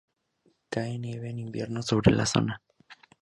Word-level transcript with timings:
Cae 0.71 0.97
nieve 0.97 1.29
en 1.29 1.37
invierno 1.37 1.83
sobre 1.83 2.11
la 2.11 2.25
zona. 2.25 2.59